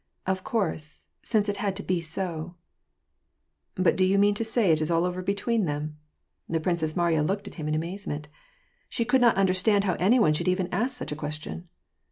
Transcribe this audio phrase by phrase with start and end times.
[0.25, 2.55] Of course, since it had to be so
[3.75, 5.99] "—"But do you mean to say it is all over between them?"
[6.49, 8.27] The Princess Mariya looked at him in amazement.
[8.89, 11.69] She could not understand how any one should even ask such a question.